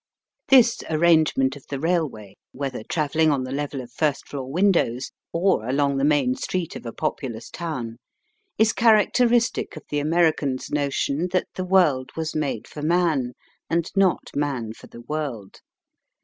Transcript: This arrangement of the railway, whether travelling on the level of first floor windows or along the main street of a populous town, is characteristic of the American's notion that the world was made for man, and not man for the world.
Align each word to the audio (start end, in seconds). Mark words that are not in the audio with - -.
This 0.47 0.81
arrangement 0.89 1.55
of 1.55 1.67
the 1.69 1.79
railway, 1.79 2.35
whether 2.53 2.81
travelling 2.83 3.29
on 3.31 3.43
the 3.43 3.51
level 3.51 3.81
of 3.81 3.91
first 3.91 4.27
floor 4.27 4.51
windows 4.51 5.11
or 5.31 5.67
along 5.69 5.97
the 5.97 6.03
main 6.03 6.33
street 6.33 6.75
of 6.75 6.87
a 6.87 6.91
populous 6.91 7.51
town, 7.51 7.99
is 8.57 8.73
characteristic 8.73 9.77
of 9.77 9.83
the 9.91 9.99
American's 9.99 10.71
notion 10.71 11.27
that 11.33 11.45
the 11.53 11.63
world 11.65 12.09
was 12.17 12.35
made 12.35 12.67
for 12.67 12.81
man, 12.81 13.33
and 13.69 13.91
not 13.95 14.31
man 14.35 14.73
for 14.73 14.87
the 14.87 15.01
world. 15.01 15.59